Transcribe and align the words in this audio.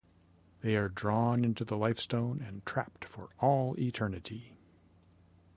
They 0.61 0.75
are 0.77 0.89
drawn 0.89 1.45
into 1.45 1.63
the 1.63 1.77
Lifestone 1.77 2.41
and 2.41 2.65
trapped 2.65 3.05
for 3.05 3.29
all 3.37 3.75
eternity. 3.79 4.57